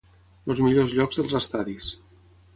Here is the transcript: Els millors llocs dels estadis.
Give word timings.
Els 0.53 0.61
millors 0.67 0.95
llocs 1.01 1.21
dels 1.23 1.37
estadis. 1.41 1.93